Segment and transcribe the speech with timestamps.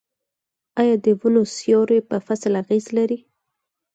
[0.79, 3.19] آیا د ونو سیوری په فصل اغیز لري؟